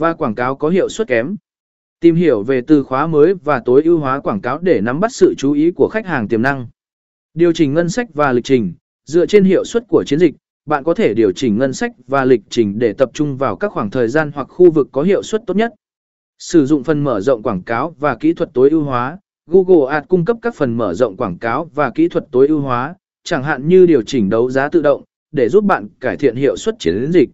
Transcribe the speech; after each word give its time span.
và 0.00 0.14
quảng 0.14 0.34
cáo 0.34 0.56
có 0.56 0.68
hiệu 0.68 0.88
suất 0.88 1.06
kém. 1.06 1.36
Tìm 2.00 2.14
hiểu 2.14 2.42
về 2.42 2.60
từ 2.66 2.82
khóa 2.82 3.06
mới 3.06 3.34
và 3.34 3.62
tối 3.64 3.82
ưu 3.84 3.98
hóa 3.98 4.20
quảng 4.20 4.40
cáo 4.40 4.58
để 4.58 4.80
nắm 4.80 5.00
bắt 5.00 5.12
sự 5.12 5.34
chú 5.38 5.52
ý 5.52 5.70
của 5.70 5.88
khách 5.92 6.06
hàng 6.06 6.28
tiềm 6.28 6.42
năng. 6.42 6.68
Điều 7.34 7.52
chỉnh 7.52 7.74
ngân 7.74 7.88
sách 7.88 8.14
và 8.14 8.32
lịch 8.32 8.44
trình, 8.44 8.74
dựa 9.04 9.26
trên 9.26 9.44
hiệu 9.44 9.64
suất 9.64 9.84
của 9.88 10.04
chiến 10.06 10.18
dịch, 10.18 10.34
bạn 10.66 10.84
có 10.84 10.94
thể 10.94 11.14
điều 11.14 11.32
chỉnh 11.32 11.58
ngân 11.58 11.72
sách 11.72 11.92
và 12.06 12.24
lịch 12.24 12.40
trình 12.50 12.78
để 12.78 12.92
tập 12.92 13.10
trung 13.14 13.36
vào 13.36 13.56
các 13.56 13.72
khoảng 13.72 13.90
thời 13.90 14.08
gian 14.08 14.32
hoặc 14.34 14.44
khu 14.44 14.70
vực 14.70 14.88
có 14.92 15.02
hiệu 15.02 15.22
suất 15.22 15.42
tốt 15.46 15.56
nhất. 15.56 15.72
Sử 16.38 16.66
dụng 16.66 16.84
phần 16.84 17.04
mở 17.04 17.20
rộng 17.20 17.42
quảng 17.42 17.62
cáo 17.62 17.94
và 17.98 18.16
kỹ 18.16 18.32
thuật 18.32 18.50
tối 18.54 18.70
ưu 18.70 18.82
hóa. 18.82 19.18
Google 19.46 19.92
Ads 19.92 20.08
cung 20.08 20.24
cấp 20.24 20.36
các 20.42 20.54
phần 20.54 20.76
mở 20.76 20.94
rộng 20.94 21.16
quảng 21.16 21.38
cáo 21.38 21.70
và 21.74 21.90
kỹ 21.90 22.08
thuật 22.08 22.24
tối 22.30 22.48
ưu 22.48 22.60
hóa, 22.60 22.94
chẳng 23.24 23.44
hạn 23.44 23.68
như 23.68 23.86
điều 23.86 24.02
chỉnh 24.02 24.28
đấu 24.28 24.50
giá 24.50 24.68
tự 24.68 24.82
động, 24.82 25.04
để 25.32 25.48
giúp 25.48 25.64
bạn 25.64 25.88
cải 26.00 26.16
thiện 26.16 26.36
hiệu 26.36 26.56
suất 26.56 26.74
chiến 26.78 27.12
dịch. 27.12 27.30